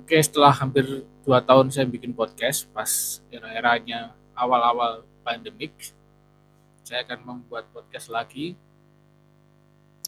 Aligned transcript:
Oke, 0.00 0.16
setelah 0.16 0.48
hampir 0.56 1.04
dua 1.28 1.44
tahun 1.44 1.68
saya 1.68 1.84
bikin 1.84 2.16
podcast, 2.16 2.64
pas 2.72 3.20
era-eranya 3.28 4.16
awal-awal 4.32 5.04
pandemik, 5.20 5.92
saya 6.80 7.04
akan 7.04 7.20
membuat 7.20 7.68
podcast 7.68 8.08
lagi. 8.08 8.56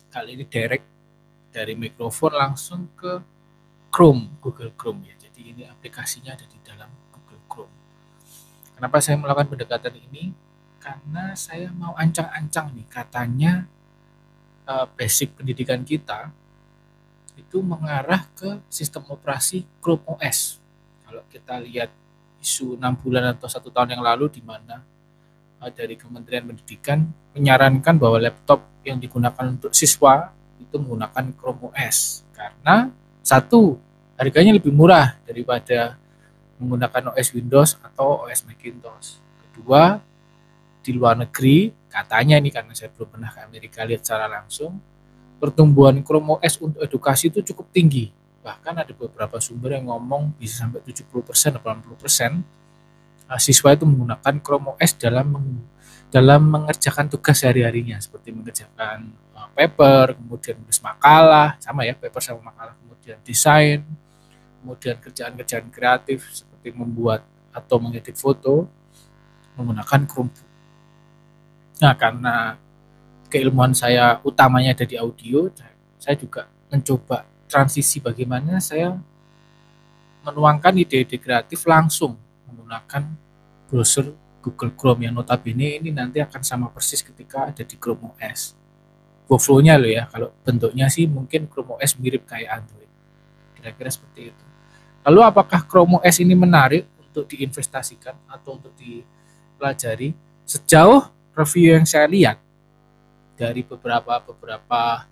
Kali 0.09 0.33
ini 0.33 0.49
direct 0.49 0.89
dari 1.53 1.77
mikrofon 1.77 2.33
langsung 2.33 2.89
ke 2.97 3.21
Chrome, 3.93 4.41
Google 4.41 4.73
Chrome 4.81 5.13
ya. 5.13 5.29
Jadi 5.29 5.53
ini 5.53 5.69
aplikasinya 5.69 6.33
ada 6.41 6.49
di 6.49 6.57
dalam 6.65 6.89
Google 7.13 7.45
Chrome. 7.45 7.77
Kenapa 8.73 8.97
saya 9.05 9.21
melakukan 9.21 9.53
pendekatan 9.53 9.93
ini? 10.09 10.33
Karena 10.81 11.37
saya 11.37 11.69
mau 11.69 11.93
ancang-ancang 12.01 12.73
nih, 12.73 12.89
katanya 12.89 13.69
uh, 14.65 14.89
basic 14.97 15.37
pendidikan 15.37 15.85
kita 15.85 16.33
itu 17.37 17.65
mengarah 17.65 18.29
ke 18.37 18.61
sistem 18.69 19.05
operasi 19.09 19.65
Chrome 19.81 20.05
OS. 20.17 20.61
Kalau 21.05 21.23
kita 21.33 21.61
lihat 21.61 21.89
isu 22.43 22.77
enam 22.77 22.99
bulan 22.99 23.33
atau 23.33 23.47
satu 23.47 23.71
tahun 23.71 23.97
yang 23.97 24.03
lalu 24.03 24.29
di 24.29 24.43
mana 24.43 24.83
uh, 25.63 25.71
dari 25.71 25.95
Kementerian 25.95 26.45
Pendidikan 26.45 27.07
menyarankan 27.33 27.95
bahwa 27.97 28.19
laptop 28.19 28.67
yang 28.83 28.99
digunakan 28.99 29.47
untuk 29.47 29.73
siswa 29.73 30.35
itu 30.59 30.75
menggunakan 30.77 31.33
Chrome 31.39 31.71
OS 31.71 32.27
karena 32.35 32.91
satu 33.23 33.79
harganya 34.19 34.59
lebih 34.59 34.75
murah 34.75 35.17
daripada 35.23 35.97
menggunakan 36.59 37.15
OS 37.15 37.29
Windows 37.35 37.71
atau 37.83 38.27
OS 38.27 38.47
Macintosh. 38.47 39.19
Kedua, 39.51 39.99
di 40.83 40.91
luar 40.91 41.15
negeri 41.15 41.71
katanya 41.87 42.39
ini 42.43 42.51
karena 42.51 42.75
saya 42.75 42.91
belum 42.91 43.09
pernah 43.19 43.31
ke 43.31 43.41
Amerika 43.47 43.87
lihat 43.87 44.03
secara 44.03 44.27
langsung 44.27 44.83
pertumbuhan 45.43 45.99
Chrome 46.07 46.39
OS 46.39 46.63
untuk 46.63 46.79
edukasi 46.79 47.27
itu 47.27 47.43
cukup 47.51 47.67
tinggi. 47.75 48.15
Bahkan 48.47 48.87
ada 48.87 48.93
beberapa 48.95 49.43
sumber 49.43 49.75
yang 49.75 49.91
ngomong 49.91 50.39
bisa 50.39 50.63
sampai 50.63 50.79
70%, 50.87 51.59
80% 51.59 51.59
uh, 53.27 53.41
siswa 53.43 53.75
itu 53.75 53.83
menggunakan 53.83 54.35
Chrome 54.39 54.79
OS 54.79 54.95
dalam 55.03 55.27
meng, 55.35 55.49
dalam 56.15 56.47
mengerjakan 56.47 57.11
tugas 57.11 57.43
sehari-harinya 57.43 57.99
seperti 57.99 58.31
mengerjakan 58.31 59.11
uh, 59.35 59.51
paper, 59.51 60.15
kemudian 60.15 60.63
menulis 60.63 60.79
makalah, 60.79 61.59
sama 61.59 61.83
ya 61.83 61.99
paper 61.99 62.23
sama 62.23 62.55
makalah, 62.55 62.79
kemudian 62.79 63.19
desain, 63.27 63.83
kemudian 64.63 64.95
kerjaan-kerjaan 65.03 65.67
kreatif 65.75 66.23
seperti 66.31 66.71
membuat 66.71 67.27
atau 67.51 67.83
mengedit 67.83 68.15
foto 68.15 68.71
menggunakan 69.59 70.07
Chromebook. 70.07 70.49
Nah, 71.83 71.99
karena 71.99 72.57
keilmuan 73.33 73.73
saya 73.73 74.21
utamanya 74.29 74.77
ada 74.77 74.85
di 74.85 75.01
audio, 75.01 75.49
saya 75.97 76.13
juga 76.21 76.45
mencoba 76.69 77.25
transisi 77.49 77.97
bagaimana 78.05 78.61
saya 78.61 78.93
menuangkan 80.21 80.77
ide-ide 80.77 81.17
kreatif 81.17 81.65
langsung 81.65 82.21
menggunakan 82.45 83.09
browser 83.73 84.13
Google 84.45 84.77
Chrome 84.77 85.09
yang 85.09 85.15
notabene 85.17 85.81
ini 85.81 85.89
nanti 85.95 86.21
akan 86.21 86.43
sama 86.45 86.67
persis 86.69 87.01
ketika 87.01 87.49
ada 87.49 87.65
di 87.65 87.79
Chrome 87.81 88.13
OS. 88.13 88.53
Workflow-nya 89.31 89.81
loh 89.81 89.89
ya, 89.89 90.05
kalau 90.13 90.29
bentuknya 90.45 90.93
sih 90.93 91.09
mungkin 91.09 91.49
Chrome 91.49 91.81
OS 91.81 91.97
mirip 91.97 92.29
kayak 92.29 92.61
Android. 92.61 92.91
Kira-kira 93.57 93.89
seperti 93.89 94.35
itu. 94.35 94.45
Lalu 95.09 95.21
apakah 95.25 95.65
Chrome 95.65 96.03
OS 96.03 96.21
ini 96.21 96.35
menarik 96.37 96.85
untuk 97.01 97.25
diinvestasikan 97.31 98.19
atau 98.29 98.59
untuk 98.61 98.75
dipelajari? 98.77 100.13
Sejauh 100.43 101.07
review 101.39 101.79
yang 101.79 101.87
saya 101.87 102.11
lihat, 102.11 102.37
dari 103.43 103.67
beberapa 103.67 104.23
beberapa 104.23 105.11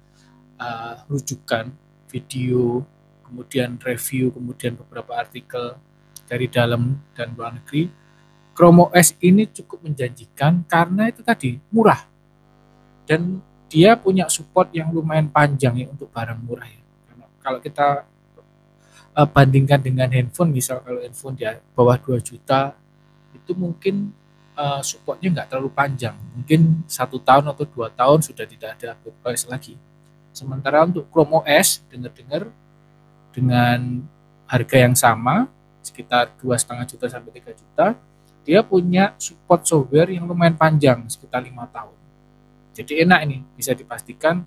uh, 0.55 0.95
rujukan 1.11 1.75
video, 2.06 2.86
kemudian 3.27 3.75
review, 3.83 4.31
kemudian 4.31 4.78
beberapa 4.78 5.19
artikel 5.19 5.75
dari 6.31 6.47
dalam 6.47 7.03
dan 7.19 7.34
luar 7.34 7.58
negeri, 7.58 7.91
Chrome 8.55 8.86
OS 8.86 9.19
ini 9.19 9.51
cukup 9.51 9.83
menjanjikan 9.83 10.62
karena 10.70 11.11
itu 11.11 11.27
tadi 11.27 11.58
murah 11.75 12.06
dan 13.02 13.42
dia 13.67 13.98
punya 13.98 14.30
support 14.30 14.70
yang 14.70 14.95
lumayan 14.95 15.27
panjang 15.27 15.74
ya 15.83 15.86
untuk 15.91 16.11
barang 16.14 16.39
murah 16.47 16.70
ya. 16.70 16.83
Karena 17.11 17.27
kalau 17.42 17.58
kita 17.58 18.07
uh, 19.18 19.27
bandingkan 19.27 19.83
dengan 19.83 20.07
handphone, 20.11 20.55
misal 20.55 20.83
kalau 20.86 21.02
handphone 21.02 21.35
di 21.35 21.47
bawah 21.74 21.98
2 21.98 22.18
juta 22.23 22.79
itu 23.35 23.55
mungkin 23.58 24.14
uh, 24.61 24.81
supportnya 24.85 25.33
nggak 25.33 25.48
terlalu 25.48 25.73
panjang. 25.73 26.17
Mungkin 26.37 26.85
satu 26.85 27.17
tahun 27.17 27.48
atau 27.48 27.65
dua 27.65 27.89
tahun 27.89 28.21
sudah 28.21 28.45
tidak 28.45 28.77
ada 28.77 28.93
OS 29.25 29.48
lagi. 29.48 29.81
Sementara 30.37 30.85
untuk 30.85 31.09
Chrome 31.09 31.41
OS, 31.41 31.81
dengar-dengar 31.89 32.53
dengan 33.33 34.05
harga 34.45 34.77
yang 34.77 34.95
sama, 34.95 35.48
sekitar 35.81 36.37
dua 36.37 36.61
setengah 36.61 36.85
juta 36.87 37.07
sampai 37.09 37.41
3 37.41 37.57
juta, 37.57 37.87
dia 38.45 38.61
punya 38.61 39.17
support 39.17 39.65
software 39.65 40.13
yang 40.13 40.29
lumayan 40.29 40.55
panjang, 40.55 41.03
sekitar 41.09 41.42
lima 41.42 41.67
tahun. 41.71 41.97
Jadi 42.77 43.03
enak 43.03 43.21
ini, 43.27 43.39
bisa 43.59 43.75
dipastikan 43.75 44.45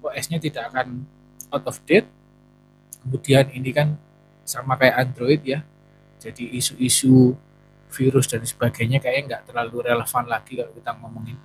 OS-nya 0.00 0.40
tidak 0.40 0.72
akan 0.72 1.04
out 1.52 1.64
of 1.68 1.76
date. 1.84 2.08
Kemudian 3.04 3.52
ini 3.52 3.70
kan 3.72 3.96
sama 4.48 4.76
kayak 4.80 4.96
Android 4.96 5.40
ya. 5.44 5.60
Jadi 6.18 6.56
isu-isu 6.56 7.36
virus 7.88 8.28
dan 8.28 8.44
sebagainya 8.44 9.00
kayaknya 9.00 9.22
nggak 9.36 9.42
terlalu 9.52 9.88
relevan 9.88 10.24
lagi 10.28 10.52
kalau 10.60 10.72
kita 10.76 10.90
ngomongin 11.00 11.36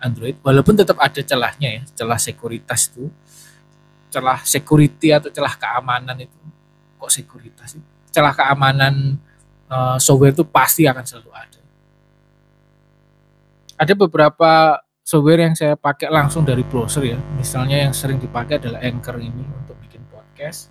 Android. 0.00 0.36
Walaupun 0.40 0.74
tetap 0.74 0.96
ada 0.96 1.20
celahnya 1.20 1.68
ya 1.80 1.82
celah 1.92 2.16
sekuritas 2.16 2.88
itu. 2.90 3.12
Celah 4.10 4.42
security 4.42 5.14
atau 5.14 5.30
celah 5.30 5.54
keamanan 5.54 6.18
itu. 6.18 6.40
Kok 6.98 7.10
sekuritas 7.12 7.78
sih? 7.78 7.82
Celah 8.10 8.34
keamanan 8.34 9.20
uh, 9.70 9.96
software 10.00 10.34
itu 10.34 10.42
pasti 10.42 10.88
akan 10.88 11.04
selalu 11.06 11.30
ada. 11.30 11.60
Ada 13.80 13.92
beberapa 13.96 14.82
software 15.04 15.46
yang 15.46 15.54
saya 15.54 15.78
pakai 15.78 16.10
langsung 16.10 16.42
dari 16.42 16.66
browser 16.66 17.06
ya. 17.06 17.18
Misalnya 17.38 17.86
yang 17.86 17.94
sering 17.94 18.18
dipakai 18.18 18.58
adalah 18.58 18.82
Anchor 18.82 19.16
ini 19.22 19.46
untuk 19.46 19.78
bikin 19.78 20.02
podcast. 20.10 20.68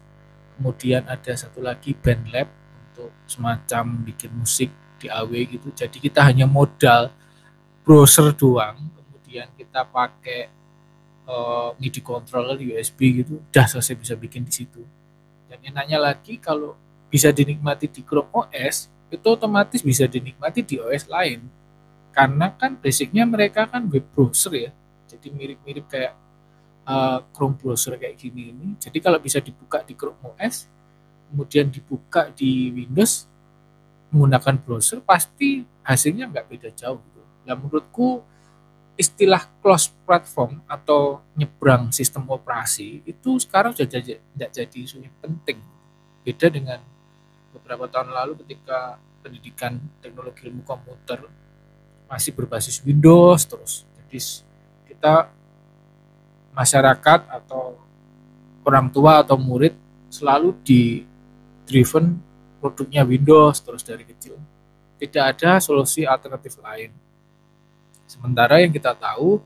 Kemudian 0.59 1.07
ada 1.07 1.31
satu 1.34 1.63
lagi 1.63 1.95
BandLab 1.95 2.50
untuk 2.91 3.16
semacam 3.25 4.03
bikin 4.03 4.35
musik 4.35 4.69
di 5.00 5.08
AW 5.08 5.32
gitu. 5.48 5.72
Jadi 5.72 5.98
kita 6.04 6.20
hanya 6.22 6.44
modal 6.44 7.10
browser 7.88 8.36
doang, 8.36 8.76
kemudian 8.76 9.48
kita 9.56 9.88
pakai 9.88 10.52
uh, 11.26 11.72
MIDI 11.80 12.04
controller 12.04 12.60
USB 12.60 13.24
gitu, 13.24 13.40
udah 13.40 13.66
selesai 13.66 13.96
bisa 13.96 14.14
bikin 14.20 14.44
di 14.44 14.54
situ. 14.54 14.84
Dan 15.50 15.64
enaknya 15.64 15.98
lagi 15.98 16.38
kalau 16.38 16.78
bisa 17.10 17.34
dinikmati 17.34 17.90
di 17.90 18.06
Chrome 18.06 18.30
OS, 18.30 18.92
itu 19.10 19.26
otomatis 19.26 19.82
bisa 19.82 20.06
dinikmati 20.06 20.62
di 20.62 20.78
OS 20.78 21.10
lain. 21.10 21.42
Karena 22.14 22.54
kan 22.54 22.78
basicnya 22.78 23.26
mereka 23.26 23.66
kan 23.66 23.90
web 23.90 24.06
browser 24.14 24.54
ya, 24.54 24.72
jadi 25.10 25.28
mirip-mirip 25.34 25.90
kayak 25.90 26.14
uh, 26.86 27.26
Chrome 27.34 27.58
browser 27.58 27.98
kayak 27.98 28.18
gini 28.18 28.54
ini. 28.54 28.68
Jadi 28.78 28.98
kalau 29.02 29.18
bisa 29.18 29.42
dibuka 29.42 29.81
di 29.81 29.98
Chrome 29.98 30.20
OS, 30.22 30.70
kemudian 31.30 31.70
dibuka 31.70 32.30
di 32.34 32.74
Windows, 32.74 33.30
menggunakan 34.09 34.58
browser 34.62 35.00
pasti 35.06 35.66
hasilnya 35.86 36.30
nggak 36.30 36.46
beda 36.50 36.70
jauh 36.74 36.97
gitu. 36.97 37.22
Nah 37.46 37.56
menurutku 37.58 38.25
istilah 39.00 39.47
close 39.64 39.94
platform 40.03 40.59
atau 40.68 41.24
nyebrang 41.38 41.88
sistem 41.96 42.28
operasi 42.28 43.00
itu 43.08 43.40
sekarang 43.40 43.72
sudah 43.72 43.88
tidak 43.88 44.50
jadi 44.52 44.78
isu 44.84 45.00
yang 45.00 45.16
penting. 45.24 45.62
Beda 46.25 46.52
dengan 46.52 46.84
beberapa 47.56 47.88
tahun 47.88 48.12
lalu 48.12 48.44
ketika 48.44 49.00
pendidikan 49.24 49.80
teknologi 50.03 50.52
ilmu 50.52 50.68
komputer 50.68 51.25
masih 52.12 52.34
berbasis 52.36 52.81
Windows 52.84 53.46
terus. 53.46 53.88
Jadi 53.96 54.19
kita 54.90 55.30
masyarakat 56.52 57.19
atau 57.30 57.78
orang 58.68 58.92
tua 58.92 59.24
atau 59.24 59.38
murid 59.40 59.74
selalu 60.09 60.58
di 60.66 61.06
driven 61.69 62.19
produknya 62.59 63.07
Windows 63.07 63.63
terus 63.63 63.81
dari 63.81 64.04
kecil. 64.04 64.36
Tidak 65.00 65.24
ada 65.24 65.63
solusi 65.63 66.04
alternatif 66.04 66.60
lain. 66.60 66.92
Sementara 68.04 68.60
yang 68.60 68.69
kita 68.69 68.92
tahu 68.94 69.39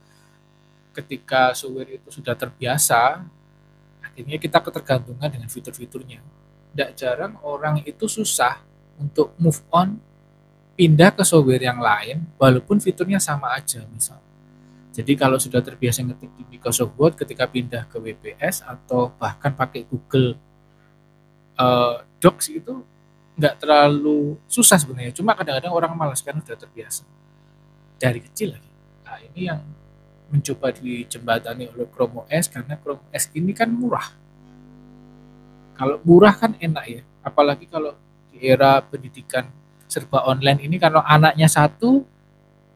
ketika 0.98 1.54
software 1.54 1.98
itu 2.02 2.10
sudah 2.10 2.34
terbiasa, 2.34 3.22
akhirnya 4.02 4.38
kita 4.42 4.58
ketergantungan 4.62 5.30
dengan 5.30 5.50
fitur-fiturnya. 5.50 6.22
Tidak 6.74 6.90
jarang 6.98 7.38
orang 7.46 7.86
itu 7.86 8.10
susah 8.10 8.62
untuk 8.98 9.38
move 9.38 9.62
on 9.70 10.02
pindah 10.74 11.14
ke 11.14 11.22
software 11.22 11.62
yang 11.62 11.78
lain 11.78 12.26
walaupun 12.42 12.82
fiturnya 12.82 13.22
sama 13.22 13.54
aja 13.54 13.86
misal. 13.94 14.18
Jadi 14.94 15.18
kalau 15.18 15.42
sudah 15.42 15.62
terbiasa 15.62 16.06
ngetik 16.06 16.30
di 16.38 16.44
Microsoft 16.54 16.94
Word 17.02 17.18
ketika 17.18 17.50
pindah 17.50 17.90
ke 17.90 17.98
WPS 17.98 18.62
atau 18.62 19.10
bahkan 19.18 19.50
pakai 19.58 19.90
Google 19.90 20.38
uh, 21.58 22.06
Docs 22.22 22.54
itu 22.54 22.86
nggak 23.34 23.66
terlalu 23.66 24.38
susah 24.46 24.78
sebenarnya. 24.78 25.14
Cuma 25.14 25.34
kadang-kadang 25.34 25.74
orang 25.74 25.94
malas 25.98 26.22
kan 26.22 26.38
udah 26.38 26.58
terbiasa. 26.58 27.06
Dari 27.98 28.20
kecil 28.22 28.54
lagi. 28.54 28.72
Nah 29.06 29.18
ini 29.32 29.42
yang 29.50 29.62
mencoba 30.30 30.74
dijembatani 30.74 31.70
oleh 31.74 31.86
Chrome 31.90 32.26
OS 32.26 32.50
karena 32.50 32.78
Chrome 32.78 33.02
OS 33.10 33.30
ini 33.34 33.52
kan 33.54 33.70
murah. 33.70 34.14
Kalau 35.74 35.98
murah 36.06 36.34
kan 36.38 36.54
enak 36.58 36.86
ya. 36.86 37.02
Apalagi 37.26 37.66
kalau 37.66 37.98
di 38.30 38.42
era 38.42 38.82
pendidikan 38.86 39.50
serba 39.90 40.26
online 40.26 40.66
ini 40.66 40.82
kalau 40.82 41.02
anaknya 41.02 41.50
satu 41.50 42.06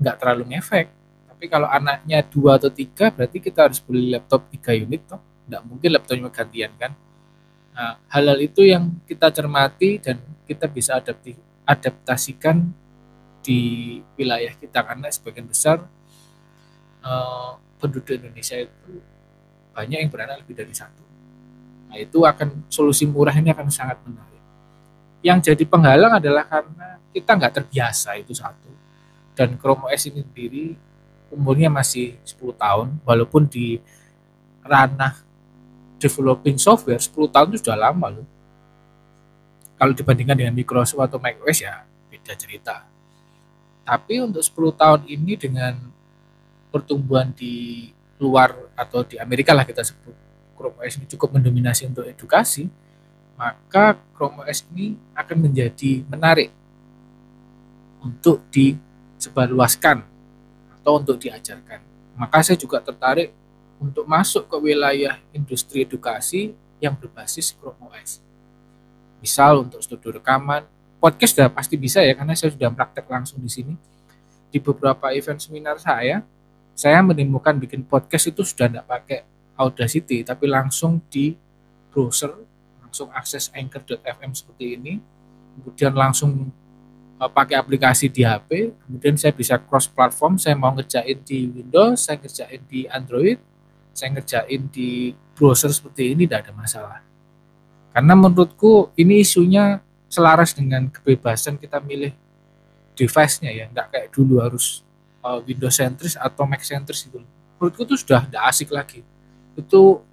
nggak 0.01 0.15
terlalu 0.17 0.57
ngefek. 0.57 0.87
Tapi 1.29 1.45
kalau 1.53 1.69
anaknya 1.69 2.25
dua 2.25 2.57
atau 2.57 2.73
tiga 2.73 3.13
berarti 3.13 3.37
kita 3.37 3.69
harus 3.69 3.77
beli 3.77 4.09
laptop 4.09 4.49
tiga 4.49 4.73
unit 4.73 5.05
toh. 5.05 5.21
Nggak 5.45 5.61
mungkin 5.69 5.89
laptopnya 5.93 6.29
gantian 6.33 6.73
kan 6.81 6.91
nah, 7.75 7.99
hal-hal 8.11 8.39
itu 8.43 8.67
yang 8.67 8.95
kita 9.07 9.31
cermati 9.31 9.99
dan 9.99 10.19
kita 10.47 10.67
bisa 10.69 10.99
adapti, 10.99 11.35
adaptasikan 11.67 12.71
di 13.43 13.99
wilayah 14.15 14.53
kita. 14.55 14.83
Karena 14.83 15.07
sebagian 15.11 15.47
besar 15.47 15.83
uh, 17.03 17.51
penduduk 17.79 18.17
Indonesia 18.17 18.57
itu 18.59 19.01
banyak 19.75 19.97
yang 20.07 20.11
beranak 20.11 20.41
lebih 20.41 20.57
dari 20.57 20.73
satu. 20.73 21.03
Nah 21.87 21.97
itu 21.99 22.25
akan 22.25 22.67
solusi 22.67 23.05
murah 23.07 23.35
ini 23.37 23.53
akan 23.53 23.69
sangat 23.69 24.01
menarik. 24.03 24.43
Yang 25.21 25.53
jadi 25.53 25.63
penghalang 25.69 26.17
adalah 26.17 26.43
karena 26.49 26.97
kita 27.13 27.31
nggak 27.37 27.53
terbiasa 27.61 28.17
itu 28.17 28.33
satu. 28.33 28.71
Dan 29.37 29.55
Chrome 29.61 29.85
OS 29.85 30.09
ini 30.09 30.25
sendiri 30.25 30.65
umurnya 31.29 31.69
masih 31.69 32.17
10 32.23 32.57
tahun 32.57 32.87
walaupun 33.03 33.45
di 33.45 33.77
ranah 34.63 35.26
developing 35.97 36.57
software 36.57 37.01
10 37.01 37.13
tahun 37.33 37.47
itu 37.53 37.59
sudah 37.65 37.77
lama 37.77 38.07
loh 38.21 38.27
kalau 39.77 39.93
dibandingkan 39.93 40.37
dengan 40.37 40.53
Microsoft 40.57 41.01
atau 41.01 41.19
macOS 41.21 41.65
ya 41.65 41.85
beda 42.09 42.33
cerita 42.37 42.85
tapi 43.83 44.21
untuk 44.21 44.41
10 44.41 44.81
tahun 44.81 45.01
ini 45.09 45.33
dengan 45.37 45.73
pertumbuhan 46.73 47.33
di 47.33 47.87
luar 48.17 48.53
atau 48.73 49.05
di 49.05 49.17
Amerika 49.21 49.53
lah 49.53 49.65
kita 49.65 49.85
sebut 49.85 50.13
Chrome 50.57 50.81
OS 50.81 50.97
ini 50.97 51.05
cukup 51.05 51.37
mendominasi 51.37 51.85
untuk 51.85 52.05
edukasi 52.05 52.65
maka 53.37 53.93
Chrome 54.17 54.41
OS 54.41 54.65
ini 54.73 54.97
akan 55.13 55.37
menjadi 55.37 56.01
menarik 56.09 56.49
untuk 58.01 58.41
disebarluaskan 58.49 60.01
atau 60.81 60.91
untuk 60.97 61.21
diajarkan. 61.21 61.79
Maka 62.17 62.41
saya 62.41 62.57
juga 62.57 62.81
tertarik 62.81 63.29
untuk 63.77 64.09
masuk 64.09 64.49
ke 64.49 64.57
wilayah 64.57 65.21
industri 65.33 65.85
edukasi 65.85 66.53
yang 66.81 66.97
berbasis 66.97 67.53
Chrome 67.53 67.89
OS. 67.89 68.21
Misal 69.21 69.65
untuk 69.65 69.81
studi 69.81 70.09
rekaman, 70.13 70.65
podcast 70.97 71.37
sudah 71.37 71.49
pasti 71.49 71.77
bisa 71.77 72.01
ya 72.01 72.13
karena 72.13 72.33
saya 72.33 72.53
sudah 72.53 72.69
praktek 72.73 73.05
langsung 73.09 73.41
di 73.41 73.49
sini. 73.49 73.73
Di 74.49 74.57
beberapa 74.61 75.11
event 75.13 75.41
seminar 75.41 75.77
saya, 75.77 76.23
saya 76.77 77.01
menemukan 77.01 77.57
bikin 77.57 77.81
podcast 77.85 78.29
itu 78.29 78.45
sudah 78.45 78.69
tidak 78.69 78.85
pakai 78.85 79.19
Audacity 79.57 80.21
tapi 80.21 80.45
langsung 80.45 81.01
di 81.09 81.33
browser, 81.89 82.29
langsung 82.77 83.09
akses 83.09 83.49
anchor.fm 83.57 84.31
seperti 84.37 84.77
ini, 84.77 84.93
kemudian 85.57 85.97
langsung 85.97 86.53
uh, 87.17 87.25
pakai 87.25 87.57
aplikasi 87.57 88.05
di 88.05 88.21
HP, 88.21 88.69
kemudian 88.85 89.17
saya 89.17 89.33
bisa 89.33 89.57
cross 89.57 89.89
platform, 89.89 90.37
saya 90.37 90.53
mau 90.53 90.69
ngerjain 90.77 91.17
di 91.25 91.49
Windows, 91.49 92.05
saya 92.05 92.21
ngerjain 92.21 92.61
di 92.69 92.85
Android, 92.85 93.41
saya 93.97 94.13
ngerjain 94.13 94.69
di 94.69 95.17
browser 95.33 95.73
seperti 95.73 96.13
ini 96.13 96.29
tidak 96.29 96.45
ada 96.45 96.53
masalah. 96.53 96.99
Karena 97.89 98.13
menurutku 98.13 98.93
ini 98.93 99.25
isunya 99.25 99.81
selaras 100.05 100.53
dengan 100.53 100.85
kebebasan 100.93 101.57
kita 101.57 101.81
milih 101.81 102.13
device-nya 102.93 103.49
ya, 103.49 103.65
nggak 103.73 103.87
kayak 103.89 104.07
dulu 104.13 104.37
harus 104.37 104.85
uh, 105.25 105.41
Windows 105.41 105.73
sentris 105.73 106.13
atau 106.13 106.45
Mac 106.45 106.61
sentris 106.61 107.09
itu. 107.09 107.17
Menurutku 107.57 107.81
itu 107.89 107.97
sudah 107.97 108.29
tidak 108.29 108.43
asik 108.45 108.69
lagi. 108.69 109.01
Itu 109.57 110.05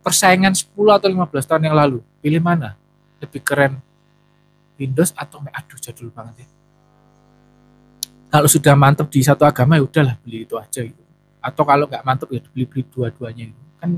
persaingan 0.00 0.56
10 0.56 0.72
atau 0.72 1.08
15 1.12 1.44
tahun 1.44 1.62
yang 1.68 1.76
lalu. 1.76 2.00
Pilih 2.24 2.40
mana? 2.40 2.80
Lebih 3.20 3.44
keren 3.44 3.84
Windows 4.80 5.12
atau 5.12 5.44
Mac 5.44 5.52
aduh 5.60 5.76
jadul 5.76 6.08
banget 6.08 6.48
ya 6.48 6.48
kalau 8.30 8.46
sudah 8.46 8.78
mantap 8.78 9.10
di 9.10 9.20
satu 9.26 9.42
agama 9.42 9.74
ya 9.76 9.82
udahlah 9.82 10.14
beli 10.22 10.46
itu 10.46 10.54
aja 10.54 10.80
gitu 10.86 11.02
atau 11.40 11.62
kalau 11.64 11.88
nggak 11.88 12.04
mantap 12.04 12.28
ya 12.28 12.40
beli 12.52 12.64
beli 12.68 12.82
dua-duanya 12.92 13.48
itu 13.48 13.62
kan 13.80 13.90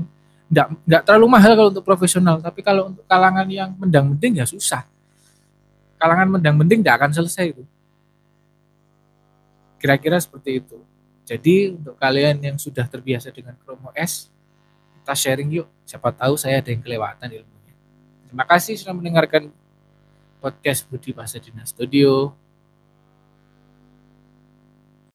nggak 0.53 0.67
nggak 0.87 1.01
terlalu 1.03 1.27
mahal 1.27 1.51
kalau 1.57 1.69
untuk 1.73 1.85
profesional. 1.85 2.37
Tapi 2.39 2.59
kalau 2.61 2.93
untuk 2.93 3.05
kalangan 3.09 3.47
yang 3.49 3.73
mendang-mending 3.75 4.39
ya 4.39 4.45
susah. 4.45 4.85
Kalangan 5.97 6.39
mendang-mending 6.39 6.85
nggak 6.85 6.95
akan 6.99 7.11
selesai 7.15 7.57
itu. 7.57 7.63
Kira-kira 9.81 10.21
seperti 10.21 10.63
itu. 10.63 10.77
Jadi 11.23 11.73
untuk 11.73 11.95
kalian 11.97 12.39
yang 12.43 12.57
sudah 12.59 12.83
terbiasa 12.87 13.31
dengan 13.31 13.55
Chrome 13.63 13.91
OS 13.91 14.29
kita 15.03 15.13
sharing 15.15 15.49
yuk. 15.51 15.67
Siapa 15.83 16.15
tahu 16.15 16.39
saya 16.39 16.63
ada 16.63 16.71
yang 16.71 16.79
kelewatan 16.79 17.27
ilmunya. 17.27 17.73
Terima 18.29 18.45
kasih 18.47 18.79
sudah 18.79 18.95
mendengarkan 18.95 19.51
podcast 20.39 20.87
Budi 20.87 21.11
Bahasa 21.11 21.39
Dinas 21.39 21.75
Studio. 21.75 22.31